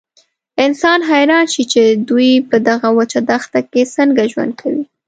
انسان 0.65 0.99
حیران 1.11 1.45
شي 1.53 1.63
چې 1.73 1.81
دوی 2.09 2.31
په 2.49 2.55
دغه 2.69 2.87
وچه 2.97 3.19
دښته 3.29 3.59
کې 3.71 3.81
څنګه 3.95 4.23
ژوند 4.31 4.53
کوي. 4.61 4.83